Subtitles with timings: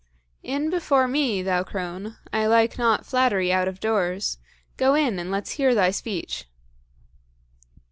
[0.41, 4.39] "In before me, thou crone; I like not flattery out of doors;
[4.75, 6.45] go in and let's hear thy speech."